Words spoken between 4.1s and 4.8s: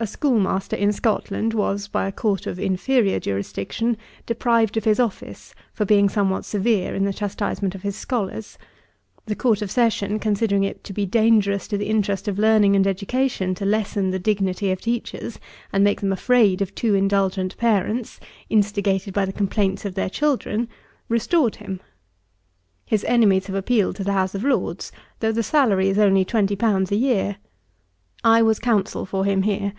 deprived